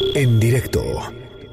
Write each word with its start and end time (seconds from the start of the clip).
En 0.00 0.38
directo 0.38 0.82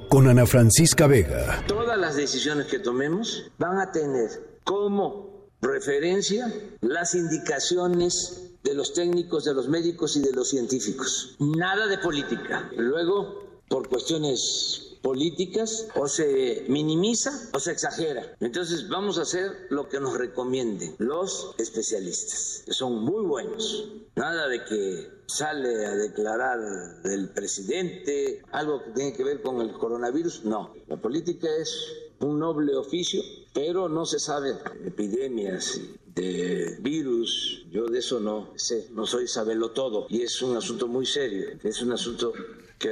con 0.07 0.27
Ana 0.27 0.45
Francisca 0.45 1.07
Vega. 1.07 1.63
Todas 1.67 1.97
las 1.97 2.15
decisiones 2.15 2.67
que 2.67 2.79
tomemos 2.79 3.51
van 3.57 3.79
a 3.79 3.91
tener 3.91 4.59
como 4.63 5.49
referencia 5.61 6.53
las 6.81 7.15
indicaciones 7.15 8.53
de 8.63 8.75
los 8.75 8.93
técnicos, 8.93 9.45
de 9.45 9.53
los 9.53 9.67
médicos 9.67 10.15
y 10.17 10.21
de 10.21 10.31
los 10.31 10.49
científicos. 10.49 11.35
Nada 11.39 11.87
de 11.87 11.97
política. 11.97 12.69
Luego, 12.77 13.44
por 13.67 13.89
cuestiones 13.89 14.85
políticas 15.05 15.87
o 15.95 16.07
se 16.07 16.65
minimiza 16.67 17.31
o 17.53 17.59
se 17.59 17.71
exagera. 17.71 18.35
Entonces 18.39 18.89
vamos 18.89 19.19
a 19.19 19.21
hacer 19.21 19.67
lo 19.69 19.87
que 19.87 19.99
nos 19.99 20.17
recomienden 20.17 20.95
los 20.97 21.53
especialistas, 21.59 22.63
que 22.65 22.73
son 22.73 23.03
muy 23.03 23.23
buenos. 23.23 23.87
Nada 24.15 24.47
de 24.47 24.63
que 24.65 25.11
sale 25.27 25.85
a 25.85 25.95
declarar 25.95 26.59
el 27.03 27.29
presidente 27.29 28.41
algo 28.51 28.83
que 28.83 28.91
tiene 28.91 29.13
que 29.13 29.23
ver 29.23 29.43
con 29.43 29.61
el 29.61 29.73
coronavirus. 29.73 30.43
No, 30.45 30.73
la 30.87 30.97
política 30.97 31.49
es 31.55 31.87
un 32.19 32.39
noble 32.39 32.75
oficio, 32.75 33.21
pero 33.53 33.87
no 33.87 34.07
se 34.07 34.17
sabe 34.17 34.55
epidemias 34.85 35.81
de 36.15 36.77
virus, 36.79 37.65
yo 37.69 37.85
de 37.87 37.99
eso 37.99 38.19
no 38.19 38.53
sé, 38.55 38.87
no 38.91 39.05
soy 39.05 39.27
sabelo 39.27 39.71
todo 39.71 40.07
y 40.09 40.21
es 40.21 40.41
un 40.41 40.55
asunto 40.55 40.87
muy 40.87 41.05
serio, 41.05 41.49
es 41.61 41.81
un 41.81 41.91
asunto 41.91 42.31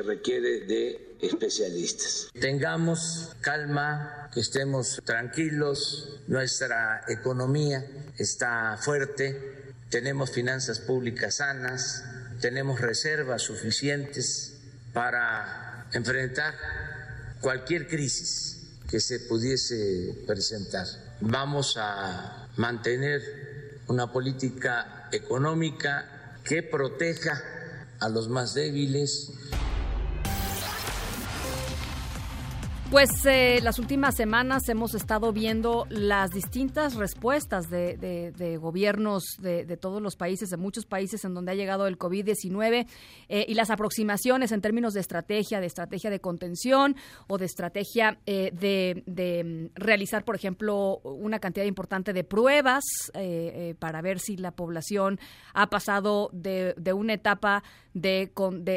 requiere 0.02 0.62
de 0.62 1.18
especialistas. 1.22 2.30
Tengamos 2.40 3.36
calma, 3.42 4.30
que 4.34 4.40
estemos 4.40 5.02
tranquilos, 5.06 6.20
nuestra 6.28 7.04
economía 7.08 7.86
está 8.18 8.78
fuerte, 8.78 9.74
tenemos 9.90 10.32
finanzas 10.32 10.80
públicas 10.80 11.36
sanas, 11.36 12.04
tenemos 12.42 12.82
reservas 12.82 13.44
suficientes 13.44 14.56
para 14.92 15.88
enfrentar 15.94 16.56
cualquier 17.42 17.88
crisis 17.88 18.62
que 18.90 19.00
se 19.00 19.20
pudiese 19.20 20.24
presentar. 20.28 20.88
Vamos 21.22 21.76
a 21.78 22.48
mantener 22.58 23.22
una 23.88 24.12
política 24.12 25.10
económica 25.12 26.40
que 26.44 26.64
proteja 26.64 27.42
a 28.00 28.10
los 28.10 28.28
más 28.30 28.54
débiles, 28.54 29.32
Pues 32.94 33.26
eh, 33.26 33.60
las 33.64 33.80
últimas 33.80 34.16
semanas 34.16 34.70
hemos 34.70 34.94
estado 34.94 35.34
viendo 35.34 35.88
las 35.90 36.30
distintas 36.30 36.94
respuestas 36.94 37.68
de, 37.72 38.60
gobiernos 38.62 39.24
de, 39.40 39.66
todos 39.78 40.00
los 40.00 40.16
países, 40.16 40.52
de 40.52 40.58
muchos 40.58 40.86
países 40.86 41.26
en 41.26 41.34
donde 41.34 41.54
ha 41.54 41.56
llegado 41.56 41.88
el 41.88 41.98
COVID-19 41.98 42.86
eh, 43.30 43.46
y 43.48 43.56
las 43.56 43.72
aproximaciones 43.72 44.52
en 44.52 44.62
términos 44.62 44.94
de 44.94 45.00
estrategia, 45.00 45.60
de 45.60 45.66
estrategia 45.66 46.12
de 46.12 46.20
contención 46.20 46.96
o 47.26 47.40
de 47.40 47.46
estrategia 47.46 48.20
eh, 48.28 48.52
de, 48.54 49.44
mm, 49.44 49.74
realizar, 49.74 50.24
por 50.24 50.36
ejemplo, 50.36 51.00
una 51.00 51.40
cantidad 51.40 51.66
importante 51.66 52.14
de 52.14 52.24
pruebas 52.24 52.84
para 53.80 54.04
ver 54.04 54.20
si 54.20 54.38
la 54.38 54.52
población 54.52 55.20
ha 55.56 55.68
pasado 55.68 56.30
de, 56.32 56.76
una 56.94 57.14
etapa 57.14 57.64
de, 57.96 58.32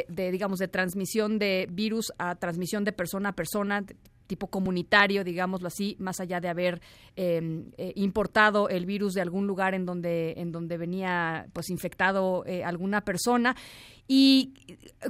de, 0.08 0.30
digamos, 0.30 0.58
de 0.58 0.68
transmisión 0.68 1.38
de 1.38 1.68
virus 1.70 2.12
a 2.18 2.34
transmisión 2.36 2.84
de 2.84 2.92
persona 2.92 3.30
a 3.30 3.32
persona, 3.32 3.84
tipo 4.26 4.48
comunitario, 4.48 5.24
digámoslo 5.24 5.68
así, 5.68 5.96
más 5.98 6.20
allá 6.20 6.40
de 6.40 6.48
haber 6.48 6.80
em, 7.16 7.70
eh, 7.78 7.92
importado 7.96 8.68
el 8.68 8.86
virus 8.86 9.14
de 9.14 9.22
algún 9.22 9.46
lugar 9.46 9.74
en 9.74 9.86
donde, 9.86 10.34
en 10.36 10.52
donde 10.52 10.76
venía 10.76 11.46
pues 11.52 11.70
infectado 11.70 12.44
eh, 12.46 12.64
alguna 12.64 13.02
persona. 13.02 13.56
Y 14.08 14.54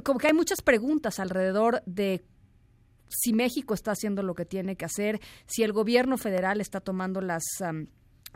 como 0.03 0.19
que 0.19 0.27
hay 0.27 0.33
muchas 0.33 0.61
preguntas 0.61 1.19
alrededor 1.19 1.83
de 1.85 2.23
si 3.09 3.33
México 3.33 3.73
está 3.73 3.91
haciendo 3.91 4.23
lo 4.23 4.35
que 4.35 4.45
tiene 4.45 4.75
que 4.75 4.85
hacer, 4.85 5.19
si 5.45 5.63
el 5.63 5.71
gobierno 5.71 6.17
federal 6.17 6.61
está 6.61 6.81
tomando 6.81 7.21
las 7.21 7.43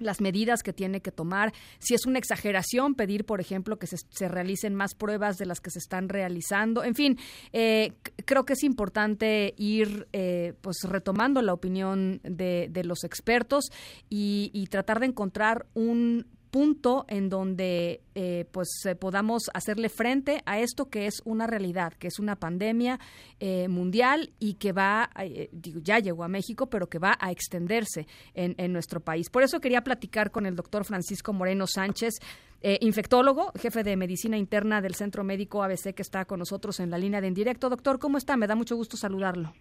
las 0.02 0.22
medidas 0.22 0.64
que 0.64 0.74
tiene 0.74 1.02
que 1.02 1.12
tomar, 1.12 1.54
si 1.80 1.94
es 1.94 2.06
una 2.06 2.20
exageración 2.20 2.96
pedir, 2.96 3.26
por 3.26 3.40
ejemplo, 3.40 3.78
que 3.78 3.88
se, 3.88 4.28
realicen 4.28 4.76
más 4.76 4.96
pruebas 4.96 5.38
de 5.38 5.46
las 5.46 5.60
que 5.60 5.72
se 5.72 5.80
están 5.80 6.10
realizando. 6.10 6.84
En 6.84 6.96
fin, 6.96 7.18
eh, 7.54 7.94
creo 8.26 8.46
que 8.46 8.54
es 8.54 8.64
importante 8.64 9.54
ir 9.58 10.08
eh, 10.14 10.54
pues 10.62 10.78
retomando 10.84 11.42
la 11.42 11.54
opinión 11.54 12.20
de, 12.24 12.68
de 12.70 12.84
los 12.84 13.04
expertos 13.04 13.72
y, 14.10 14.52
y 14.54 14.68
tratar 14.68 15.00
de 15.00 15.08
encontrar 15.08 15.66
un 15.74 16.26
punto 16.52 17.06
en 17.08 17.30
donde 17.30 18.02
eh, 18.14 18.46
pues 18.52 18.68
eh, 18.86 18.96
podamos 18.96 19.50
hacerle 19.54 19.90
frente 19.90 20.44
a 20.46 20.60
esto 20.60 20.90
que 20.90 21.08
es 21.08 21.22
una 21.26 21.48
realidad, 21.48 21.94
que 21.94 22.08
es 22.08 22.20
una 22.20 22.36
pandemia 22.36 23.00
eh, 23.40 23.70
mundial 23.70 24.34
y 24.38 24.56
que 24.56 24.74
va, 24.74 25.10
digo, 25.52 25.80
ya 25.82 26.00
llegó 26.00 26.24
a 26.24 26.28
México, 26.28 26.68
pero 26.68 26.90
que 26.90 27.00
va 27.00 27.18
a 27.20 27.32
extenderse 27.32 28.06
en, 28.34 28.54
en, 28.58 28.74
nuestro 28.74 29.00
país. 29.00 29.30
Por 29.30 29.44
eso 29.44 29.62
quería 29.62 29.82
platicar 29.82 30.32
con 30.32 30.46
el 30.46 30.56
doctor 30.56 30.86
Francisco 30.86 31.34
Moreno 31.34 31.66
Sánchez, 31.68 32.20
infectólogo, 32.62 33.52
jefe 33.60 33.84
de 33.84 33.98
medicina 33.98 34.38
interna 34.38 34.82
del 34.82 34.94
Centro 34.94 35.24
Médico 35.24 35.64
ABC, 35.64 35.96
que 35.96 36.04
está 36.04 36.26
con 36.26 36.38
nosotros 36.40 36.80
en 36.80 36.92
la 36.92 37.00
línea 37.00 37.20
de 37.20 37.28
en 37.28 37.34
directo. 37.34 37.70
Doctor, 37.70 37.98
¿cómo 37.98 38.18
está? 38.18 38.38
Me 38.38 38.46
da 38.46 38.56
mucho 38.56 38.76
gusto 38.76 38.98
saludarlo. 38.98 39.54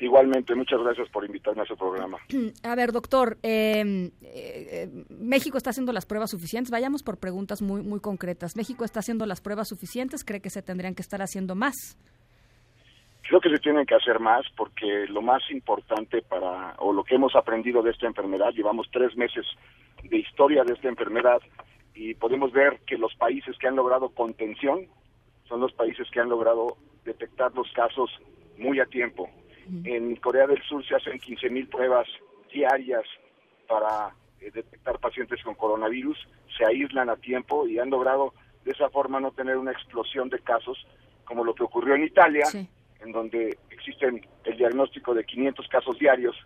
Igualmente, 0.00 0.54
muchas 0.54 0.80
gracias 0.80 1.10
por 1.10 1.26
invitarme 1.26 1.60
a 1.60 1.66
su 1.66 1.76
programa. 1.76 2.16
A 2.62 2.74
ver, 2.74 2.90
doctor, 2.90 3.36
em, 3.42 4.10
eh, 4.22 4.88
¿México 5.10 5.58
está 5.58 5.70
haciendo 5.70 5.92
las 5.92 6.06
pruebas 6.06 6.30
suficientes? 6.30 6.70
Vayamos 6.70 7.02
por 7.02 7.18
preguntas 7.18 7.60
muy, 7.60 7.82
muy 7.82 8.00
concretas. 8.00 8.56
¿México 8.56 8.84
está 8.84 9.00
haciendo 9.00 9.26
las 9.26 9.42
pruebas 9.42 9.68
suficientes? 9.68 10.24
¿Cree 10.24 10.40
que 10.40 10.48
se 10.48 10.62
tendrían 10.62 10.94
que 10.94 11.02
estar 11.02 11.20
haciendo 11.20 11.54
más? 11.54 11.98
Creo 13.28 13.40
que 13.40 13.50
se 13.50 13.58
tienen 13.58 13.84
que 13.84 13.94
hacer 13.94 14.20
más 14.20 14.46
porque 14.56 15.06
lo 15.08 15.20
más 15.20 15.42
importante 15.50 16.22
para, 16.22 16.74
o 16.78 16.94
lo 16.94 17.04
que 17.04 17.16
hemos 17.16 17.36
aprendido 17.36 17.82
de 17.82 17.90
esta 17.90 18.06
enfermedad, 18.06 18.52
llevamos 18.54 18.88
tres 18.90 19.14
meses 19.16 19.44
de 20.02 20.16
historia 20.16 20.64
de 20.64 20.72
esta 20.72 20.88
enfermedad 20.88 21.42
y 21.94 22.14
podemos 22.14 22.52
ver 22.52 22.80
que 22.86 22.96
los 22.96 23.14
países 23.16 23.54
que 23.58 23.68
han 23.68 23.76
logrado 23.76 24.08
contención 24.08 24.86
son 25.46 25.60
los 25.60 25.74
países 25.74 26.08
que 26.10 26.20
han 26.20 26.30
logrado 26.30 26.78
detectar 27.04 27.52
los 27.54 27.70
casos 27.72 28.10
muy 28.56 28.80
a 28.80 28.86
tiempo 28.86 29.28
en 29.84 30.16
Corea 30.16 30.46
del 30.46 30.62
Sur 30.62 30.84
se 30.86 30.94
hacen 30.94 31.18
15.000 31.18 31.68
pruebas 31.68 32.06
diarias 32.52 33.04
para 33.68 34.14
eh, 34.40 34.50
detectar 34.52 34.98
pacientes 34.98 35.42
con 35.42 35.54
coronavirus, 35.54 36.18
se 36.56 36.64
aíslan 36.64 37.08
a 37.10 37.16
tiempo 37.16 37.66
y 37.66 37.78
han 37.78 37.90
logrado 37.90 38.34
de 38.64 38.72
esa 38.72 38.90
forma 38.90 39.20
no 39.20 39.30
tener 39.32 39.56
una 39.56 39.72
explosión 39.72 40.28
de 40.28 40.40
casos 40.40 40.86
como 41.24 41.44
lo 41.44 41.54
que 41.54 41.62
ocurrió 41.62 41.94
en 41.94 42.04
Italia, 42.04 42.44
en 42.52 43.12
donde 43.12 43.56
existen 43.70 44.26
el 44.44 44.56
diagnóstico 44.56 45.14
de 45.14 45.24
500 45.24 45.68
casos 45.68 45.98
diarios, 45.98 46.36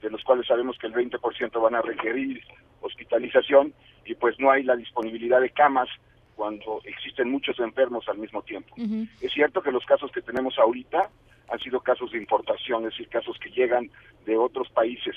de 0.00 0.10
los 0.10 0.24
cuales 0.24 0.46
sabemos 0.46 0.78
que 0.78 0.86
el 0.86 0.94
20% 0.94 1.60
van 1.60 1.74
a 1.74 1.82
requerir 1.82 2.40
hospitalización 2.80 3.74
y 4.06 4.14
pues 4.14 4.38
no 4.38 4.50
hay 4.50 4.62
la 4.62 4.76
disponibilidad 4.76 5.40
de 5.40 5.50
camas 5.50 5.88
cuando 6.34 6.80
existen 6.84 7.30
muchos 7.30 7.58
enfermos 7.60 8.08
al 8.08 8.16
mismo 8.16 8.42
tiempo. 8.42 8.74
Es 9.20 9.32
cierto 9.32 9.60
que 9.60 9.70
los 9.70 9.84
casos 9.84 10.10
que 10.10 10.22
tenemos 10.22 10.58
ahorita 10.58 11.10
han 11.50 11.58
sido 11.58 11.80
casos 11.80 12.12
de 12.12 12.18
importación, 12.18 12.84
es 12.84 12.90
decir, 12.90 13.08
casos 13.08 13.38
que 13.38 13.50
llegan 13.50 13.90
de 14.24 14.36
otros 14.36 14.68
países. 14.70 15.16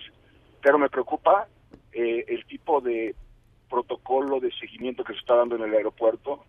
Pero 0.62 0.78
me 0.78 0.90
preocupa 0.90 1.48
eh, 1.92 2.26
el 2.28 2.46
tipo 2.46 2.82
de 2.82 3.16
protocolo 3.70 4.40
de 4.40 4.52
seguimiento 4.54 5.04
que 5.04 5.14
se 5.14 5.20
está 5.20 5.36
dando 5.36 5.56
en 5.56 5.64
el 5.64 5.74
aeropuerto. 5.74 6.44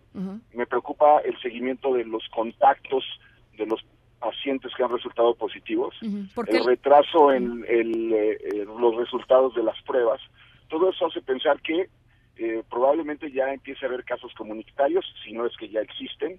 Me 0.52 0.66
preocupa 0.66 1.18
el 1.20 1.38
seguimiento 1.40 1.94
de 1.94 2.04
los 2.04 2.28
contactos 2.28 3.04
de 3.56 3.66
los 3.66 3.84
pacientes 4.20 4.72
que 4.76 4.82
han 4.82 4.90
resultado 4.90 5.34
positivos, 5.34 5.94
el 6.02 6.64
retraso 6.64 7.32
en 7.32 7.64
eh, 7.68 8.64
los 8.66 8.96
resultados 8.96 9.54
de 9.54 9.62
las 9.62 9.80
pruebas. 9.82 10.20
Todo 10.68 10.90
eso 10.90 11.06
hace 11.06 11.20
pensar 11.20 11.60
que 11.60 11.88
eh, 12.36 12.62
probablemente 12.68 13.30
ya 13.30 13.52
empiece 13.52 13.84
a 13.84 13.88
haber 13.88 14.04
casos 14.04 14.32
comunitarios, 14.34 15.04
si 15.24 15.32
no 15.32 15.46
es 15.46 15.56
que 15.56 15.68
ya 15.68 15.80
existen, 15.80 16.38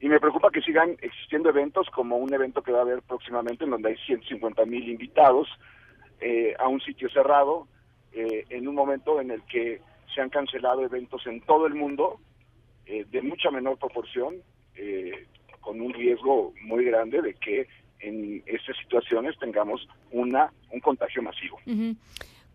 y 0.00 0.08
me 0.08 0.18
preocupa 0.18 0.50
que 0.50 0.62
sigan 0.62 0.96
existiendo 1.02 1.50
eventos 1.50 1.88
como 1.90 2.16
un 2.16 2.32
evento 2.32 2.62
que 2.62 2.72
va 2.72 2.78
a 2.78 2.82
haber 2.82 3.02
próximamente 3.02 3.64
en 3.64 3.70
donde 3.70 3.90
hay 3.90 3.96
150 3.98 4.64
mil 4.64 4.88
invitados 4.88 5.48
eh, 6.20 6.54
a 6.58 6.68
un 6.68 6.80
sitio 6.80 7.10
cerrado, 7.10 7.68
eh, 8.12 8.44
en 8.48 8.66
un 8.66 8.74
momento 8.74 9.20
en 9.20 9.30
el 9.30 9.42
que 9.42 9.80
se 10.14 10.20
han 10.20 10.30
cancelado 10.30 10.84
eventos 10.84 11.26
en 11.26 11.40
todo 11.42 11.66
el 11.66 11.74
mundo 11.74 12.18
eh, 12.86 13.04
de 13.10 13.22
mucha 13.22 13.50
menor 13.50 13.78
proporción, 13.78 14.36
con 15.60 15.78
un 15.78 15.92
riesgo 15.92 16.54
muy 16.62 16.86
grande 16.86 17.20
de 17.20 17.34
que 17.34 17.68
en 17.98 18.42
estas 18.46 18.74
situaciones 18.78 19.38
tengamos 19.38 19.86
una 20.10 20.50
un 20.70 20.80
contagio 20.80 21.22
masivo. 21.22 21.58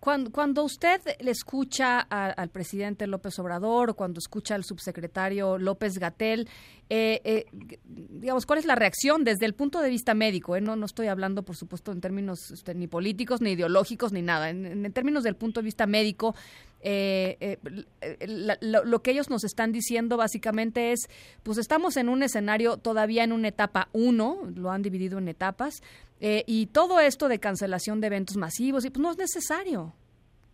Cuando, 0.06 0.64
usted 0.64 1.02
le 1.20 1.32
escucha 1.32 2.00
al 2.00 2.50
presidente 2.50 3.08
López 3.08 3.40
Obrador 3.40 3.96
cuando 3.96 4.20
escucha 4.20 4.54
al 4.54 4.64
subsecretario 4.64 5.58
López 5.58 5.98
Gatel, 5.98 6.48
eh, 6.92 7.22
eh, 7.24 7.46
digamos, 7.84 8.46
¿cuál 8.46 8.60
es 8.60 8.66
la 8.66 8.76
reacción 8.76 9.24
desde 9.24 9.48
el 9.48 9.56
punto 9.56 9.82
de 9.82 9.90
vista 9.90 10.14
médico? 10.14 10.56
Eh? 10.56 10.62
No, 10.62 10.76
no 10.76 10.86
estoy 10.86 11.08
hablando, 11.08 11.42
por 11.42 11.56
supuesto, 11.56 11.92
en 11.92 12.02
términos 12.02 12.52
este, 12.52 12.76
ni 12.76 12.86
políticos, 12.86 13.42
ni 13.42 13.54
ideológicos, 13.54 14.14
ni 14.14 14.22
nada. 14.22 14.52
En, 14.52 14.94
términos 14.94 15.24
del 15.24 15.36
punto 15.38 15.62
de 15.62 15.66
vista 15.66 15.88
médico, 15.88 16.36
eh, 16.82 17.58
lo, 18.62 19.02
que 19.02 19.10
ellos 19.10 19.32
nos 19.32 19.44
están 19.44 19.72
diciendo 19.72 20.18
básicamente 20.18 20.92
es, 20.92 21.10
pues 21.42 21.58
estamos 21.58 21.98
en 21.98 22.10
un 22.10 22.22
escenario 22.22 22.78
todavía 22.78 23.24
en 23.24 23.32
una 23.32 23.48
etapa 23.48 23.90
1, 23.94 24.52
lo 24.56 24.70
han 24.70 24.84
dividido 24.84 25.18
en 25.18 25.30
etapas, 25.30 25.82
y 26.20 26.68
todo 26.68 27.00
esto 27.00 27.28
de 27.28 27.40
cancelación 27.40 28.02
de 28.02 28.08
eventos 28.08 28.38
masivos, 28.38 28.86
y 28.86 28.90
pues 28.90 29.02
no 29.02 29.12
es 29.12 29.18
necesario, 29.18 29.94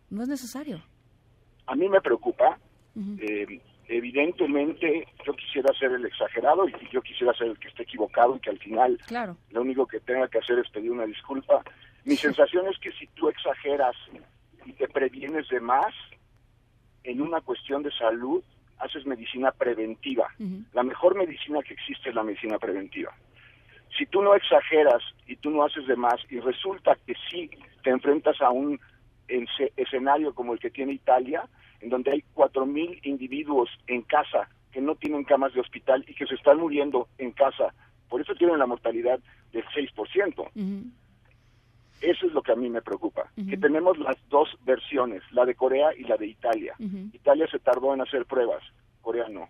no 0.10 0.24
es 0.24 0.28
necesario. 0.28 0.84
A 1.68 1.76
mí 1.76 1.88
me 1.88 2.02
preocupa 2.02 2.60
evidentemente 3.92 5.06
yo 5.26 5.34
quisiera 5.34 5.74
ser 5.74 5.92
el 5.92 6.06
exagerado 6.06 6.68
y 6.68 6.74
yo 6.92 7.02
quisiera 7.02 7.34
ser 7.34 7.48
el 7.48 7.60
que 7.60 7.68
esté 7.68 7.84
equivocado 7.84 8.36
y 8.36 8.40
que 8.40 8.50
al 8.50 8.60
final 8.60 8.98
lo 9.52 9.62
único 9.62 9.86
que 9.86 10.00
tenga 10.00 10.28
que 10.30 10.40
hacer 10.40 10.60
es 10.60 10.70
pedir 10.70 10.92
una 10.92 11.06
disculpa. 11.06 11.62
Mi 12.06 12.16
sensación 12.16 12.68
es 12.68 12.78
que 12.80 12.92
si 12.94 13.08
tú 13.08 13.30
exageras 13.30 13.96
y 14.66 14.74
te 14.74 14.88
previenes 14.88 15.48
de 15.50 15.60
más 15.60 15.94
en 17.04 17.22
una 17.22 17.42
cuestión 17.42 17.84
de 17.84 17.92
salud, 17.92 18.44
haces 18.78 19.06
medicina 19.06 19.52
preventiva. 19.52 20.28
La 20.74 20.84
mejor 20.84 21.16
medicina 21.16 21.62
que 21.62 21.74
existe 21.74 22.10
es 22.10 22.16
la 22.16 22.24
medicina 22.24 22.58
preventiva. 22.58 23.14
Si 23.98 24.06
tú 24.06 24.22
no 24.22 24.36
exageras 24.36 25.04
y 25.28 25.36
tú 25.38 25.50
no 25.50 25.64
haces 25.64 25.88
de 25.88 25.96
más 25.96 26.20
y 26.30 26.40
resulta 26.40 26.98
que 27.06 27.16
sí 27.30 27.50
te 27.84 27.90
enfrentas 27.90 28.42
a 28.42 28.50
un 28.50 28.80
escenario 29.76 30.34
como 30.34 30.54
el 30.54 30.60
que 30.60 30.70
tiene 30.70 30.94
Italia, 30.94 31.48
en 31.80 31.90
donde 31.90 32.12
hay 32.12 32.24
4.000 32.36 33.00
individuos 33.04 33.70
en 33.88 34.02
casa 34.02 34.50
que 34.72 34.82
no 34.82 34.96
tienen 34.96 35.24
camas 35.24 35.54
de 35.54 35.62
hospital 35.62 36.04
y 36.08 36.14
que 36.14 36.26
se 36.26 36.36
están 36.36 36.58
muriendo 36.58 37.08
en 37.18 37.32
casa. 37.32 37.74
Por 38.10 38.22
eso 38.22 38.36
tienen 38.36 38.60
la 38.60 38.66
mortalidad 38.66 39.20
del 39.52 39.64
6%. 39.66 40.52
Eso 42.02 42.26
es 42.26 42.34
lo 42.34 42.42
que 42.42 42.52
a 42.52 42.56
mí 42.56 42.70
me 42.70 42.82
preocupa, 42.82 43.32
que 43.48 43.58
tenemos 43.58 43.98
las 44.00 44.18
dos 44.30 44.50
versiones, 44.66 45.22
la 45.32 45.46
de 45.46 45.56
Corea 45.56 45.90
y 45.96 46.04
la 46.04 46.18
de 46.18 46.28
Italia. 46.28 46.76
Italia 47.14 47.48
se 47.50 47.60
tardó 47.60 47.94
en 47.94 48.02
hacer 48.02 48.26
pruebas, 48.26 48.64
Corea 49.02 49.30
no. 49.30 49.48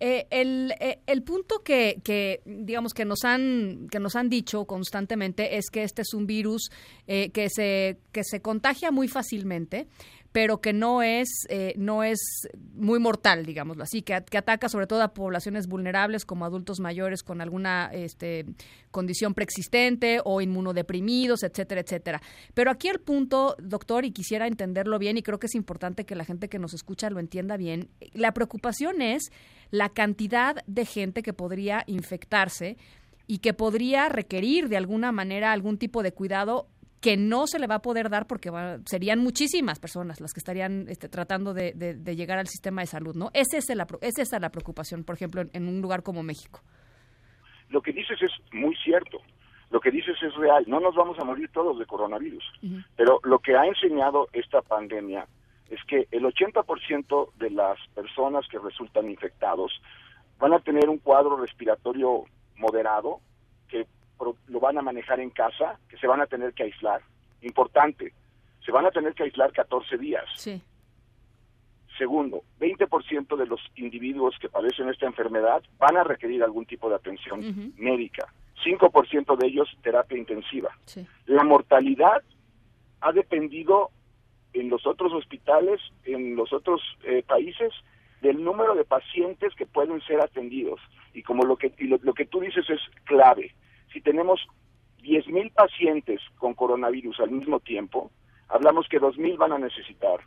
Eh, 0.00 0.28
el, 0.30 0.74
eh, 0.78 1.00
el, 1.06 1.24
punto 1.24 1.64
que, 1.64 2.00
que, 2.04 2.40
digamos 2.44 2.94
que 2.94 3.04
nos 3.04 3.24
han 3.24 3.88
que 3.90 3.98
nos 3.98 4.14
han 4.14 4.28
dicho 4.28 4.64
constantemente 4.64 5.56
es 5.56 5.70
que 5.70 5.82
este 5.82 6.02
es 6.02 6.14
un 6.14 6.24
virus 6.24 6.70
eh, 7.08 7.30
que 7.30 7.50
se 7.50 7.98
que 8.12 8.22
se 8.22 8.40
contagia 8.40 8.92
muy 8.92 9.08
fácilmente 9.08 9.88
pero 10.32 10.60
que 10.60 10.72
no 10.72 11.02
es, 11.02 11.46
eh, 11.48 11.72
no 11.76 12.04
es 12.04 12.48
muy 12.74 12.98
mortal, 12.98 13.46
digámoslo 13.46 13.82
así, 13.82 14.02
que, 14.02 14.22
que, 14.28 14.38
ataca 14.38 14.68
sobre 14.68 14.86
todo 14.86 15.02
a 15.02 15.14
poblaciones 15.14 15.66
vulnerables 15.66 16.24
como 16.24 16.44
adultos 16.44 16.80
mayores 16.80 17.22
con 17.22 17.40
alguna 17.40 17.90
este, 17.92 18.44
condición 18.90 19.34
preexistente 19.34 20.20
o 20.24 20.40
inmunodeprimidos, 20.40 21.42
etcétera, 21.42 21.80
etcétera. 21.80 22.22
Pero 22.54 22.70
aquí 22.70 22.88
el 22.88 23.00
punto, 23.00 23.56
doctor, 23.58 24.04
y 24.04 24.12
quisiera 24.12 24.46
entenderlo 24.46 24.98
bien, 24.98 25.16
y 25.16 25.22
creo 25.22 25.38
que 25.38 25.46
es 25.46 25.54
importante 25.54 26.04
que 26.04 26.14
la 26.14 26.24
gente 26.24 26.48
que 26.48 26.58
nos 26.58 26.74
escucha 26.74 27.10
lo 27.10 27.20
entienda 27.20 27.56
bien, 27.56 27.88
la 28.12 28.32
preocupación 28.32 29.00
es 29.02 29.30
la 29.70 29.88
cantidad 29.88 30.56
de 30.66 30.84
gente 30.84 31.22
que 31.22 31.32
podría 31.32 31.84
infectarse 31.86 32.76
y 33.26 33.38
que 33.38 33.54
podría 33.54 34.08
requerir 34.08 34.68
de 34.68 34.78
alguna 34.78 35.12
manera 35.12 35.52
algún 35.52 35.78
tipo 35.78 36.02
de 36.02 36.12
cuidado 36.12 36.68
que 37.00 37.16
no 37.16 37.46
se 37.46 37.58
le 37.58 37.66
va 37.66 37.76
a 37.76 37.82
poder 37.82 38.10
dar 38.10 38.26
porque 38.26 38.50
serían 38.86 39.20
muchísimas 39.20 39.78
personas 39.78 40.20
las 40.20 40.32
que 40.32 40.40
estarían 40.40 40.86
este, 40.88 41.08
tratando 41.08 41.54
de, 41.54 41.72
llegar 42.16 42.38
al 42.38 42.48
sistema 42.48 42.82
de 42.82 42.86
salud, 42.86 43.14
¿no? 43.14 43.30
Esa 43.34 43.58
es, 43.58 43.68
la, 43.74 43.86
esa 44.00 44.22
es 44.22 44.32
la 44.40 44.50
preocupación, 44.50 45.04
por 45.04 45.14
ejemplo, 45.14 45.42
en, 45.52 45.68
un 45.68 45.80
lugar 45.80 46.02
como 46.02 46.22
México. 46.22 46.60
Lo 47.68 47.82
que 47.82 47.92
dices 47.92 48.20
es 48.22 48.32
muy 48.52 48.74
cierto, 48.76 49.18
lo 49.70 49.80
que 49.80 49.90
dices 49.90 50.16
es 50.22 50.34
real, 50.36 50.64
no 50.66 50.80
nos 50.80 50.94
vamos 50.94 51.18
a 51.18 51.24
morir 51.24 51.50
todos 51.52 51.78
de 51.78 51.86
coronavirus, 51.86 52.44
pero 52.96 53.20
lo 53.22 53.38
que 53.38 53.56
ha 53.56 53.66
enseñado 53.66 54.28
esta 54.32 54.62
pandemia 54.62 55.26
es 55.70 55.78
que 55.84 56.08
el 56.10 56.24
80% 56.24 57.34
de 57.34 57.50
las 57.50 57.78
personas 57.94 58.46
que 58.48 58.58
resultan 58.58 59.10
infectados 59.10 59.72
van 60.38 60.54
a 60.54 60.60
tener 60.60 60.88
un 60.88 60.98
cuadro 60.98 61.36
respiratorio 61.36 62.24
moderado, 62.56 63.20
lo 64.46 64.60
van 64.60 64.78
a 64.78 64.82
manejar 64.82 65.20
en 65.20 65.30
casa, 65.30 65.78
que 65.88 65.96
se 65.98 66.06
van 66.06 66.20
a 66.20 66.26
tener 66.26 66.52
que 66.54 66.64
aislar. 66.64 67.02
Importante, 67.42 68.12
se 68.64 68.72
van 68.72 68.86
a 68.86 68.90
tener 68.90 69.14
que 69.14 69.24
aislar 69.24 69.52
14 69.52 69.96
días. 69.96 70.24
Sí. 70.36 70.60
Segundo, 71.96 72.44
20% 72.60 73.36
de 73.36 73.46
los 73.46 73.60
individuos 73.76 74.36
que 74.40 74.48
padecen 74.48 74.88
esta 74.88 75.06
enfermedad 75.06 75.62
van 75.78 75.96
a 75.96 76.04
requerir 76.04 76.44
algún 76.44 76.64
tipo 76.64 76.88
de 76.88 76.96
atención 76.96 77.72
médica. 77.76 78.32
5% 78.64 79.36
de 79.36 79.46
ellos 79.46 79.68
terapia 79.82 80.18
intensiva. 80.18 80.70
La 81.26 81.44
mortalidad 81.44 82.22
ha 83.00 83.12
dependido 83.12 83.90
en 84.52 84.68
los 84.68 84.86
otros 84.86 85.12
hospitales, 85.12 85.80
en 86.04 86.36
los 86.36 86.52
otros 86.52 86.80
eh, 87.04 87.22
países, 87.26 87.72
del 88.20 88.42
número 88.42 88.74
de 88.74 88.84
pacientes 88.84 89.54
que 89.54 89.66
pueden 89.66 90.00
ser 90.02 90.20
atendidos. 90.20 90.80
Y 91.14 91.22
como 91.22 91.44
lo 91.44 91.56
que, 91.56 91.72
lo 91.78 92.14
que 92.14 92.26
tú 92.26 92.40
dices 92.40 92.68
es 92.68 92.80
clave, 93.04 93.54
si 93.92 94.00
tenemos 94.00 94.40
10.000 95.02 95.52
pacientes 95.52 96.20
con 96.38 96.54
coronavirus 96.54 97.20
al 97.20 97.30
mismo 97.30 97.60
tiempo, 97.60 98.10
hablamos 98.48 98.88
que 98.88 99.00
2.000 99.00 99.36
van 99.36 99.52
a 99.52 99.58
necesitar 99.58 100.20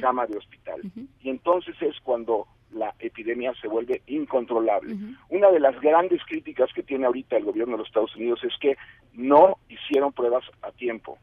cama 0.00 0.26
de 0.26 0.36
hospital. 0.36 0.82
Y 1.22 1.30
entonces 1.30 1.74
es 1.80 1.98
cuando 2.00 2.46
la 2.72 2.94
epidemia 2.98 3.54
se 3.60 3.68
vuelve 3.68 4.02
incontrolable. 4.06 4.94
Una 5.30 5.50
de 5.50 5.60
las 5.60 5.80
grandes 5.80 6.20
críticas 6.26 6.70
que 6.74 6.82
tiene 6.82 7.06
ahorita 7.06 7.38
el 7.38 7.44
gobierno 7.44 7.72
de 7.72 7.78
los 7.78 7.88
Estados 7.88 8.14
Unidos 8.16 8.40
es 8.44 8.52
que 8.60 8.76
no 9.14 9.56
hicieron 9.68 10.12
pruebas 10.12 10.44
a 10.62 10.70
tiempo. 10.72 11.18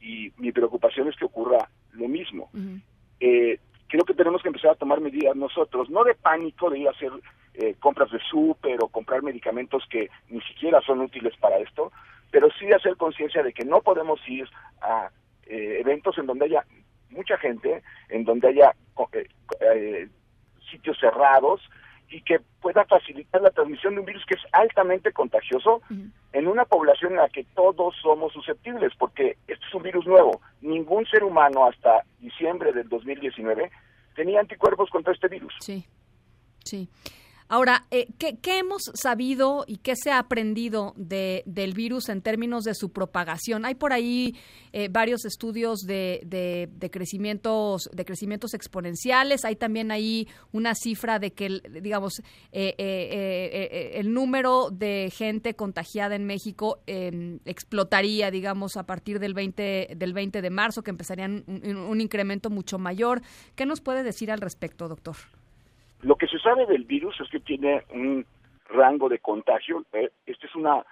Y 0.00 0.32
mi 0.36 0.50
preocupación 0.52 1.08
es 1.08 1.16
que 1.16 1.24
ocurra 1.24 1.68
lo 1.92 2.08
mismo. 2.08 2.50
eh, 3.20 3.58
creo 3.86 4.04
que 4.04 4.14
tenemos 4.14 4.42
que 4.42 4.48
empezar 4.48 4.72
a 4.72 4.74
tomar 4.74 5.00
medidas 5.00 5.36
nosotros, 5.36 5.88
no 5.88 6.02
de 6.02 6.14
pánico 6.14 6.68
de 6.68 6.80
ir 6.80 6.88
a 6.88 6.90
hacer 6.90 7.12
eh, 7.54 7.76
compras 7.78 8.10
de 8.10 8.18
súper 8.18 8.82
o 8.82 8.88
comprar 8.88 9.22
medicamentos 9.22 9.84
que 9.88 10.10
ni 10.28 10.40
siquiera 10.42 10.80
son 10.80 11.00
útiles 11.00 11.36
para 11.38 11.58
esto, 11.58 11.92
pero 12.30 12.48
sí 12.58 12.66
hacer 12.72 12.96
conciencia 12.96 13.42
de 13.42 13.52
que 13.52 13.64
no 13.64 13.80
podemos 13.80 14.20
ir 14.28 14.48
a 14.80 15.10
eh, 15.46 15.78
eventos 15.80 16.18
en 16.18 16.26
donde 16.26 16.46
haya 16.46 16.64
mucha 17.10 17.38
gente, 17.38 17.82
en 18.08 18.24
donde 18.24 18.48
haya 18.48 18.74
eh, 19.12 20.08
sitios 20.70 20.98
cerrados 20.98 21.60
y 22.10 22.22
que 22.22 22.40
pueda 22.60 22.84
facilitar 22.86 23.40
la 23.40 23.50
transmisión 23.50 23.94
de 23.94 24.00
un 24.00 24.06
virus 24.06 24.24
que 24.26 24.34
es 24.34 24.42
altamente 24.52 25.12
contagioso 25.12 25.80
en 26.32 26.48
una 26.48 26.64
población 26.64 27.12
en 27.12 27.18
la 27.18 27.28
que 27.28 27.44
todos 27.54 27.94
somos 28.02 28.32
susceptibles, 28.32 28.92
porque 28.98 29.36
este 29.46 29.64
es 29.66 29.74
un 29.74 29.82
virus 29.82 30.06
nuevo. 30.06 30.40
Ningún 30.60 31.06
ser 31.06 31.24
humano 31.24 31.66
hasta 31.66 32.04
diciembre 32.18 32.72
del 32.72 32.88
2019 32.88 33.70
tenía 34.14 34.40
anticuerpos 34.40 34.90
contra 34.90 35.12
este 35.12 35.28
virus. 35.28 35.54
Sí, 35.60 35.86
sí. 36.64 36.88
Ahora, 37.46 37.86
eh, 37.90 38.08
¿qué, 38.18 38.38
hemos 38.58 38.90
sabido 38.94 39.64
y 39.66 39.76
qué 39.76 39.96
se 39.96 40.10
ha 40.10 40.18
aprendido 40.18 40.94
de, 40.96 41.42
del 41.44 41.74
virus 41.74 42.08
en 42.08 42.22
términos 42.22 42.64
de 42.64 42.74
su 42.74 42.90
propagación? 42.90 43.66
Hay 43.66 43.74
por 43.74 43.92
ahí 43.92 44.34
eh, 44.72 44.88
varios 44.90 45.26
estudios 45.26 45.80
de, 45.80 46.22
de, 46.24 46.90
crecimientos, 46.90 47.90
de 47.92 48.04
crecimientos 48.06 48.54
exponenciales. 48.54 49.44
Hay 49.44 49.56
también 49.56 49.92
ahí 49.92 50.26
una 50.52 50.74
cifra 50.74 51.18
de 51.18 51.32
que, 51.32 51.60
digamos, 51.82 52.22
eh, 52.50 53.92
el 53.94 54.14
número 54.14 54.70
de 54.70 55.12
gente 55.14 55.54
contagiada 55.54 56.16
en 56.16 56.24
México 56.24 56.80
em, 56.86 57.40
explotaría, 57.44 58.30
digamos, 58.30 58.78
a 58.78 58.86
partir 58.86 59.18
del 59.18 59.34
20, 59.34 59.90
del 59.96 60.14
20 60.14 60.40
de 60.40 60.50
marzo, 60.50 60.82
que 60.82 60.90
empezarían 60.90 61.44
un 61.46 62.00
incremento 62.00 62.48
mucho 62.48 62.78
mayor. 62.78 63.20
¿Qué 63.54 63.66
nos 63.66 63.82
puede 63.82 64.02
decir 64.02 64.32
al 64.32 64.40
respecto, 64.40 64.88
doctor? 64.88 65.16
Lo 66.04 66.16
que 66.16 66.26
se 66.26 66.38
sabe 66.38 66.66
del 66.66 66.84
virus 66.84 67.18
es 67.20 67.30
que 67.30 67.40
tiene 67.40 67.82
un 67.90 68.26
rango 68.68 69.08
de 69.08 69.20
contagio. 69.20 69.84
Eh, 69.94 70.10
esta 70.26 70.46
es 70.46 70.54
una 70.54 70.84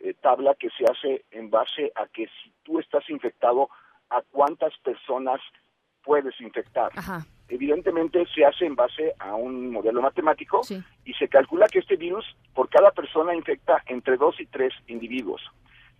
eh, 0.00 0.14
tabla 0.22 0.54
que 0.58 0.70
se 0.70 0.84
hace 0.90 1.24
en 1.32 1.50
base 1.50 1.92
a 1.94 2.06
que 2.06 2.26
si 2.26 2.50
tú 2.62 2.78
estás 2.78 3.08
infectado, 3.10 3.68
a 4.08 4.22
cuántas 4.30 4.72
personas 4.78 5.38
puedes 6.02 6.40
infectar. 6.40 6.92
Evidentemente 7.48 8.24
se 8.34 8.46
hace 8.46 8.64
en 8.64 8.74
base 8.74 9.12
a 9.18 9.34
un 9.34 9.70
modelo 9.70 10.00
matemático 10.00 10.62
y 11.04 11.12
se 11.12 11.28
calcula 11.28 11.66
que 11.68 11.80
este 11.80 11.96
virus 11.96 12.24
por 12.54 12.70
cada 12.70 12.90
persona 12.90 13.34
infecta 13.34 13.82
entre 13.86 14.16
dos 14.16 14.40
y 14.40 14.46
tres 14.46 14.72
individuos. 14.86 15.42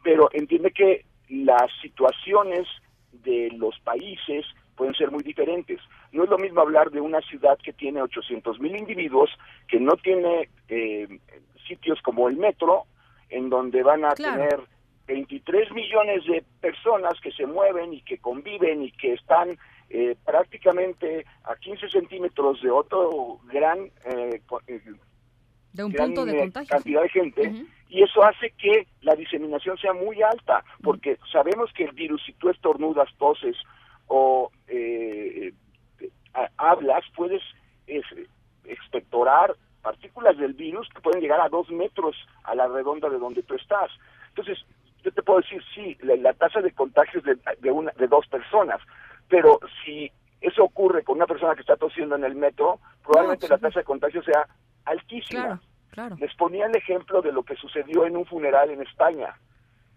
Pero 0.03 0.31
entiende 0.33 0.71
que 0.71 1.05
las 1.29 1.71
situaciones 1.83 2.67
de 3.13 3.51
los 3.59 3.79
países 3.81 4.47
pueden 4.77 4.95
ser 4.95 5.11
muy 5.11 5.23
diferentes. 5.23 5.81
No 6.13 6.25
es 6.25 6.31
lo 6.31 6.39
mismo 6.39 6.61
hablar 6.61 6.91
de 6.91 7.01
una 7.01 7.21
ciudad 7.21 7.59
que 7.59 7.73
tiene 7.73 8.03
800 8.03 8.61
mil 8.61 8.77
individuos, 8.77 9.31
que 9.69 9.81
no 9.81 9.97
tiene 9.97 10.49
eh, 10.69 11.09
sitios 11.67 12.01
como 12.03 12.29
el 12.29 12.37
metro, 12.37 12.85
en 13.29 13.51
donde 13.51 13.83
van 13.83 14.05
a 14.05 14.15
tener 14.15 14.61
23 15.07 15.73
millones 15.73 16.25
de 16.27 16.45
personas 16.61 17.21
que 17.21 17.33
se 17.33 17.47
mueven 17.47 17.93
y 17.93 18.03
que 18.03 18.19
conviven 18.19 18.83
y 18.83 18.93
que 18.93 19.15
están 19.15 19.59
eh, 19.91 20.17
prácticamente 20.25 21.27
a 21.45 21.57
15 21.57 21.89
centímetros 21.91 22.63
de 22.63 22.71
otro 22.71 23.39
gran 23.53 23.91
eh, 24.07 24.41
de 25.73 25.85
un 25.85 25.93
punto 25.93 26.25
de 26.25 26.39
contagio, 26.39 26.69
cantidad 26.69 27.03
de 27.03 27.09
gente 27.11 27.53
y 27.91 28.03
eso 28.03 28.25
hace 28.25 28.51
que 28.57 28.87
la 29.03 29.15
diseminación 29.15 29.77
sea 29.77 29.93
muy 29.93 30.23
alta 30.23 30.65
porque 30.83 31.19
sabemos 31.31 31.71
que 31.75 31.85
el 31.85 31.93
virus 31.93 32.23
si 32.25 32.33
tú 32.33 32.49
estornudas 32.49 33.09
toses 33.19 33.57
o 34.09 34.51
eh, 34.69 35.53
hablas, 36.57 37.05
puedes 37.17 37.43
expectorar 38.65 39.55
partículas 39.83 40.37
del 40.39 40.55
virus 40.55 40.89
que 40.89 41.01
pueden 41.01 41.21
llegar 41.21 41.41
a 41.41 41.49
dos 41.49 41.71
metros 41.71 42.17
a 42.45 42.55
la 42.55 42.67
redonda 42.67 43.09
de 43.09 43.19
donde 43.19 43.43
tú 43.43 43.55
estás. 43.55 43.91
Entonces, 44.31 44.59
yo 45.03 45.13
te 45.13 45.23
puedo 45.23 45.41
decir, 45.41 45.63
sí, 45.75 45.97
la, 46.03 46.33
tasa 46.33 46.61
de 46.61 46.73
contagios 46.73 47.23
de, 47.25 47.39
de, 47.61 47.71
una, 47.71 47.93
de 47.93 48.09
dos 48.09 48.27
personas, 48.27 48.81
pero 49.29 49.61
si 49.85 50.11
eso 50.41 50.65
ocurre 50.65 51.05
con 51.05 51.17
una 51.17 51.27
persona 51.27 51.55
que 51.55 51.61
está 51.61 51.77
tosiendo 51.77 52.17
en 52.17 52.25
el 52.25 52.35
metro, 52.35 52.81
probablemente 53.03 53.49
la 53.49 53.59
tasa 53.59 53.81
de 53.81 53.85
contagio 53.85 54.23
sea 54.23 54.47
altísima. 54.85 55.61
Les 56.19 56.35
ponía 56.35 56.67
el 56.67 56.75
ejemplo 56.75 57.23
de 57.23 57.33
lo 57.33 57.45
que 57.45 57.55
sucedió 57.55 58.05
en 58.05 58.17
un 58.17 58.27
funeral 58.27 58.71
en 58.71 58.83
España. 58.83 59.35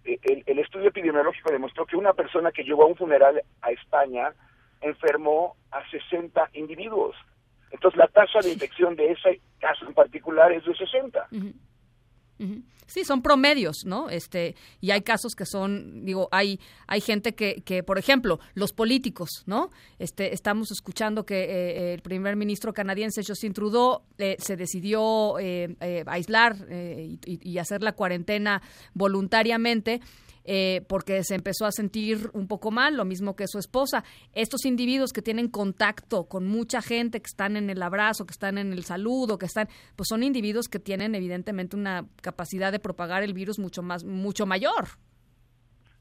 El, 0.08 0.44
el, 0.46 0.60
estudio 0.60 0.88
epidemiológico 0.88 1.52
demostró 1.52 1.86
que 1.86 1.98
una 1.98 2.14
persona 2.14 2.52
que 2.52 2.64
llegó 2.64 2.84
a 2.84 2.88
un 2.88 2.96
funeral 2.96 3.42
a 3.62 3.72
España 3.72 4.34
enfermó 4.82 5.56
a 5.72 5.88
60 5.90 6.50
individuos. 6.54 7.16
Entonces 7.72 7.98
la 7.98 8.08
tasa 8.08 8.40
de 8.40 8.54
infección 8.54 8.96
de 8.96 9.12
ese 9.12 9.42
caso 9.60 9.86
en 9.86 9.94
particular 9.94 10.52
es 10.52 10.64
de 10.66 10.76
60. 10.76 11.28
Sí, 12.88 13.03
son 13.03 13.22
promedios, 13.22 13.84
¿no? 13.86 14.10
Este, 14.10 14.56
y 14.79 14.91
hay 14.91 15.01
casos 15.01 15.36
que 15.36 15.46
son, 15.46 16.06
digo, 16.06 16.29
hay, 16.32 16.60
hay 16.88 17.01
gente 17.01 17.36
que, 17.36 17.62
que 17.65 17.84
por 17.84 17.98
ejemplo, 17.98 18.39
los 18.53 18.72
políticos, 18.72 19.44
¿no? 19.46 19.72
Este, 20.00 20.34
estamos 20.34 20.72
escuchando 20.72 21.25
que 21.25 21.36
eh, 21.44 21.94
el 21.94 22.01
primer 22.01 22.38
ministro 22.38 22.74
canadiense 22.74 23.24
Justin 23.27 23.51
Trudeau 23.51 24.03
eh, 24.17 24.38
se 24.39 24.56
decidió 24.56 25.38
eh, 25.38 25.75
aislar 26.08 26.56
y, 26.72 27.20
y, 27.25 27.58
hacer 27.58 27.84
la 27.84 27.91
cuarentena 27.91 28.62
voluntariamente 28.94 30.00
eh, 30.50 30.82
porque 30.88 31.24
se 31.25 31.36
empezó 31.36 31.66
a 31.66 31.74
sentir 31.74 32.30
un 32.32 32.48
poco 32.48 32.72
mal, 32.72 32.96
lo 32.96 33.04
mismo 33.04 33.36
que 33.36 33.48
su 33.48 33.60
esposa. 33.60 34.06
Estos 34.34 34.66
individuos 34.66 35.12
que 35.12 35.22
tienen 35.22 35.50
contacto 35.50 36.24
con 36.24 36.48
mucha 36.48 36.82
gente, 36.82 37.20
que 37.20 37.27
están 37.27 37.58
en 37.58 37.70
el 37.70 37.84
abrazo, 37.84 38.25
que 38.25 38.32
están 38.32 38.58
en 38.58 38.72
el 38.72 38.86
saludo, 38.86 39.38
que 39.38 39.46
están, 39.46 39.68
pues 39.98 40.08
son 40.08 40.24
individuos 40.24 40.70
que 40.70 40.80
tienen 40.80 41.16
evidentemente 41.16 41.75
una 41.75 42.06
capacidad 42.22 42.72
de 42.72 42.80
propagar 42.80 43.24
el 43.24 43.34
virus 43.34 43.60
mucho 43.60 43.84
más, 43.84 44.06
mucho 44.06 44.46
mayor. 44.46 44.88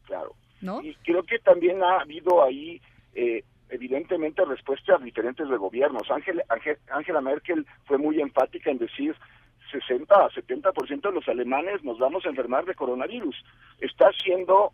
Claro. 0.04 0.36
¿No? 0.60 0.80
Y 0.80 0.94
creo 1.04 1.24
que 1.24 1.40
también 1.40 1.82
ha 1.82 2.00
habido 2.02 2.44
ahí 2.44 2.80
eh, 3.14 3.42
evidentemente 3.68 4.44
respuestas 4.44 5.02
diferentes 5.02 5.48
de 5.48 5.56
gobiernos. 5.56 6.04
Angela 6.10 7.20
Merkel 7.20 7.66
fue 7.84 7.98
muy 7.98 8.20
empática 8.20 8.70
en 8.70 8.78
decir 8.78 9.16
60 9.70 10.14
a 10.14 10.30
70% 10.30 11.00
de 11.00 11.12
los 11.12 11.28
alemanes 11.28 11.82
nos 11.82 11.98
vamos 11.98 12.24
a 12.26 12.28
enfermar 12.28 12.64
de 12.64 12.74
coronavirus. 12.74 13.36
Está 13.80 14.10
siendo, 14.12 14.72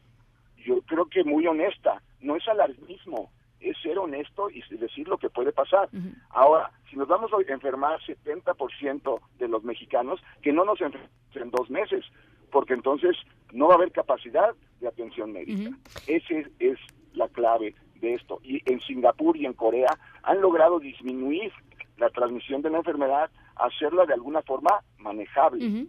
yo 0.56 0.80
creo 0.82 1.06
que 1.06 1.24
muy 1.24 1.46
honesta, 1.46 2.02
no 2.20 2.36
es 2.36 2.46
alarmismo, 2.48 3.30
es 3.60 3.76
ser 3.80 3.98
honesto 3.98 4.50
y 4.50 4.62
decir 4.76 5.08
lo 5.08 5.18
que 5.18 5.30
puede 5.30 5.52
pasar. 5.52 5.88
Ahora, 6.30 6.70
si 6.90 6.96
nos 6.96 7.08
vamos 7.08 7.30
a 7.32 7.52
enfermar 7.52 8.00
70% 8.00 9.20
de 9.38 9.48
los 9.48 9.62
mexicanos, 9.64 10.20
que 10.42 10.52
no 10.52 10.64
nos 10.64 10.80
enfermemos 10.80 11.12
en 11.34 11.50
dos 11.50 11.70
meses, 11.70 12.04
porque 12.50 12.74
entonces 12.74 13.16
no 13.52 13.68
va 13.68 13.74
a 13.74 13.76
haber 13.76 13.92
capacidad 13.92 14.54
de 14.80 14.88
atención 14.88 15.32
médica. 15.32 15.76
Esa 16.06 16.34
es, 16.34 16.48
es 16.58 16.78
la 17.14 17.28
clave 17.28 17.74
de 18.00 18.14
esto. 18.14 18.40
Y 18.42 18.60
en 18.70 18.80
Singapur 18.80 19.36
y 19.36 19.46
en 19.46 19.54
Corea 19.54 19.98
han 20.22 20.40
logrado 20.40 20.78
disminuir 20.78 21.52
la 21.96 22.10
transmisión 22.10 22.62
de 22.62 22.70
la 22.70 22.78
enfermedad, 22.78 23.30
hacerla 23.66 24.04
de 24.06 24.14
alguna 24.14 24.42
forma 24.42 24.82
manejable. 24.98 25.88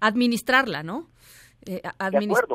Administrarla, 0.00 0.82
¿no? 0.82 1.08
Eh, 1.64 1.80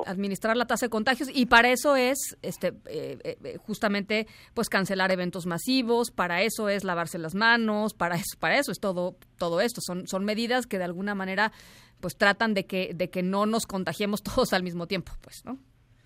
administrar 0.06 0.58
la 0.58 0.66
tasa 0.66 0.88
de 0.88 0.90
contagios 0.90 1.30
y 1.34 1.46
para 1.46 1.70
eso 1.70 1.96
es 1.96 2.38
este 2.42 2.74
eh, 2.90 3.18
eh, 3.24 3.58
justamente 3.58 4.28
pues 4.54 4.68
cancelar 4.68 5.14
eventos 5.14 5.46
masivos 5.46 6.12
para 6.12 6.42
eso 6.42 6.68
es 6.68 6.84
lavarse 6.84 7.18
las 7.18 7.34
manos 7.34 7.94
para 7.94 8.16
eso 8.16 8.38
para 8.38 8.60
eso 8.60 8.70
es 8.74 8.82
todo 8.82 9.16
todo 9.38 9.62
esto. 9.62 9.80
Son 9.80 10.08
son 10.08 10.26
medidas 10.26 10.68
que 10.68 10.78
de 10.78 10.84
alguna 10.84 11.16
manera 11.16 11.54
pues 12.02 12.18
tratan 12.18 12.54
de 12.54 12.66
que 12.66 12.92
de 12.94 13.10
que 13.10 13.24
no 13.24 13.46
nos 13.46 13.66
contagiemos 13.66 14.24
todos 14.24 14.52
al 14.52 14.64
mismo 14.64 14.88
tiempo 14.88 15.14
pues 15.22 15.46
no 15.46 15.58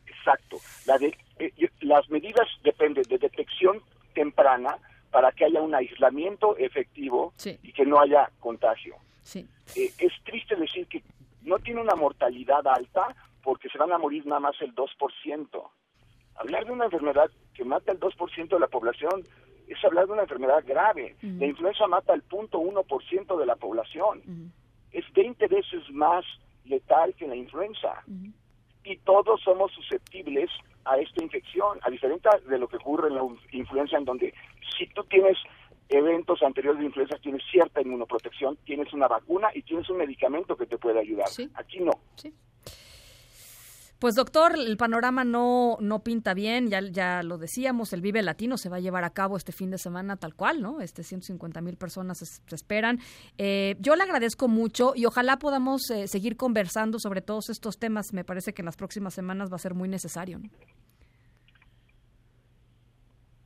exacto. 0.06 0.58
La 0.86 1.00
de, 1.00 1.18
las 1.80 2.08
medidas 2.12 2.48
dependen 2.64 3.04
de 3.10 3.18
detección 3.18 3.82
temprana 4.14 4.78
para 5.12 5.32
que 5.32 5.46
haya 5.46 5.62
un 5.62 5.76
aislamiento 5.76 6.58
efectivo 6.58 7.34
y 7.46 7.74
que 7.74 7.86
no 7.86 8.00
haya 8.00 8.32
contagio. 8.40 8.96
Eh, 9.76 9.92
es 10.00 10.14
triste 10.24 10.56
decir 10.56 10.88
que 10.88 11.04
no 11.44 11.60
tiene 11.60 11.82
una 11.82 11.96
mortalidad 11.96 12.66
alta 12.68 13.16
porque 13.44 13.70
se 13.70 13.78
van 13.78 13.92
a 13.92 13.98
morir 13.98 14.26
nada 14.26 14.40
más 14.40 14.56
el 14.62 14.74
2%. 14.74 15.70
Hablar 16.36 16.66
de 16.66 16.72
una 16.72 16.86
enfermedad 16.86 17.30
que 17.54 17.66
mata 17.66 17.92
el 17.92 18.00
2% 18.00 18.48
de 18.48 18.60
la 18.60 18.68
población 18.68 19.24
es 19.68 19.84
hablar 19.84 20.08
de 20.08 20.14
una 20.14 20.24
enfermedad 20.24 20.64
grave. 20.66 21.16
La 21.22 21.46
influenza 21.46 21.88
mata 21.88 22.14
el 22.14 22.24
0.1% 22.28 23.40
de 23.40 23.46
la 23.46 23.56
población. 23.56 24.22
Es 24.92 25.06
20 25.14 25.48
veces 25.48 25.90
más 25.92 26.26
letal 26.66 27.14
que 27.16 27.28
la 27.28 27.36
influenza. 27.36 28.04
Y 28.84 28.98
todos 28.98 29.42
somos 29.42 29.72
susceptibles 29.74 30.50
a 30.86 30.98
esta 30.98 31.24
infección, 31.24 31.80
a 31.82 31.90
diferencia 31.90 32.32
de 32.48 32.58
lo 32.58 32.68
que 32.68 32.78
ocurre 32.78 33.10
en 33.10 33.16
la 33.16 33.24
influenza, 33.52 33.98
en 33.98 34.06
donde 34.06 34.34
si 34.78 34.88
tú 34.88 35.04
tienes 35.06 35.38
eventos 35.90 36.42
anteriores 36.42 36.80
de 36.80 36.86
influenza, 36.86 37.18
tienes 37.18 37.44
cierta 37.52 37.82
inmunoprotección, 37.82 38.58
tienes 38.66 38.92
una 38.94 39.08
vacuna 39.08 39.50
y 39.54 39.62
tienes 39.62 39.90
un 39.90 39.98
medicamento 39.98 40.56
que 40.56 40.66
te 40.66 40.78
puede 40.78 41.00
ayudar. 41.00 41.28
Aquí 41.56 41.80
no. 41.80 41.92
Pues 44.02 44.16
doctor, 44.16 44.54
el 44.58 44.78
panorama 44.78 45.24
no, 45.24 45.78
no 45.80 46.00
pinta 46.00 46.34
bien, 46.34 46.72
ya, 46.72 46.82
ya 46.82 47.22
lo 47.22 47.38
decíamos, 47.38 47.94
el 47.94 48.02
Vive 48.02 48.24
Latino 48.24 48.58
se 48.58 48.68
va 48.68 48.78
a 48.78 48.80
llevar 48.80 49.04
a 49.04 49.12
cabo 49.12 49.38
este 49.38 49.52
fin 49.52 49.70
de 49.70 49.78
semana 49.78 50.16
tal 50.18 50.34
cual, 50.34 50.60
¿no? 50.60 50.82
Este 50.82 51.04
150 51.04 51.62
mil 51.62 51.78
personas 51.78 52.18
se, 52.18 52.56
esperan. 52.56 52.98
Eh, 53.38 53.76
yo 53.78 53.96
le 53.96 54.02
agradezco 54.02 54.48
mucho 54.48 54.94
y 54.96 55.06
ojalá 55.06 55.38
podamos 55.38 55.88
eh, 55.92 56.08
seguir 56.08 56.36
conversando 56.36 56.98
sobre 56.98 57.22
todos 57.22 57.52
estos 57.52 57.78
temas. 57.78 58.12
Me 58.12 58.24
parece 58.24 58.56
que 58.56 58.64
en 58.64 58.66
las 58.66 58.76
próximas 58.76 59.14
semanas 59.14 59.52
va 59.52 59.58
a 59.58 59.60
ser 59.60 59.76
muy 59.76 59.88
necesario. 59.88 60.40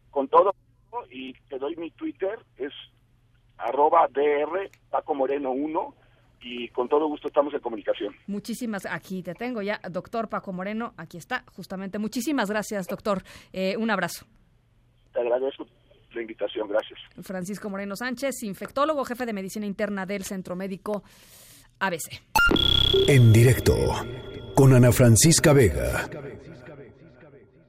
Con 0.09 0.29
todo, 0.29 0.55
y 1.11 1.33
te 1.49 1.59
doy 1.59 1.75
mi 1.75 1.91
Twitter, 1.91 2.39
es 2.55 2.71
arroba 3.57 4.07
dr 4.07 4.71
Paco 4.89 5.15
Moreno 5.15 5.51
1 5.51 6.04
y 6.45 6.67
con 6.69 6.87
todo 6.87 7.07
gusto 7.07 7.27
estamos 7.27 7.53
en 7.55 7.59
comunicación. 7.59 8.15
Muchísimas, 8.27 8.85
aquí 8.85 9.23
te 9.23 9.33
tengo 9.33 9.63
ya, 9.63 9.81
doctor 9.89 10.29
Paco 10.29 10.53
Moreno, 10.53 10.93
aquí 10.95 11.17
está, 11.17 11.43
justamente. 11.51 11.97
Muchísimas 11.97 12.51
gracias, 12.51 12.87
doctor. 12.87 13.23
Eh, 13.51 13.75
un 13.77 13.89
abrazo. 13.89 14.27
Te 15.11 15.21
agradezco 15.21 15.65
la 16.13 16.21
invitación, 16.21 16.69
gracias. 16.69 16.99
Francisco 17.23 17.69
Moreno 17.69 17.95
Sánchez, 17.95 18.43
infectólogo, 18.43 19.03
jefe 19.05 19.25
de 19.25 19.33
medicina 19.33 19.65
interna 19.65 20.05
del 20.05 20.23
Centro 20.23 20.55
Médico 20.55 21.03
ABC. 21.79 22.21
En 23.07 23.33
directo, 23.33 23.75
con 24.53 24.73
Ana 24.73 24.91
Francisca 24.91 25.51
Vega. 25.51 26.07